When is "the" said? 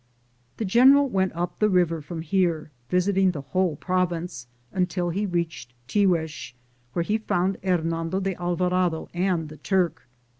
0.57-0.65, 1.59-1.69, 3.29-3.41, 9.47-9.57